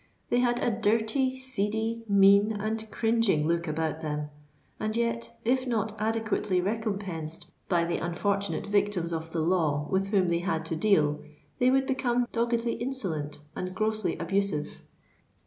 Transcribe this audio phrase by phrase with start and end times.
[0.31, 4.31] They had a dirty, seedy, mean, and cringing look about them;
[4.79, 10.29] and yet, if not adequately recompensed by the unfortunate victims of the law with whom
[10.29, 11.19] they had to deal,
[11.59, 14.81] they would become doggedly insolent and grossly abusive.